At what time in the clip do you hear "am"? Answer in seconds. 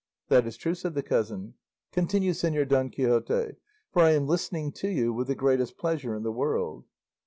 4.13-4.25